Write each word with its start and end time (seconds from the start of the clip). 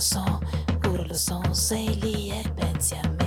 leçon, 0.00 0.40
puro 0.80 1.04
leçon, 1.04 1.42
c'est 1.52 1.94
liek 2.00 2.48
pensiamo. 2.56 3.19